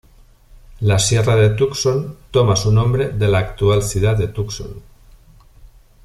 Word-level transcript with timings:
La 0.79 0.97
sierra 0.97 1.35
de 1.35 1.51
Tucson 1.51 2.17
toma 2.31 2.55
su 2.55 2.71
nombre 2.71 3.09
de 3.09 3.27
la 3.27 3.37
actual 3.37 3.83
ciudad 3.83 4.17
de 4.17 4.29
Tucson. 4.29 4.81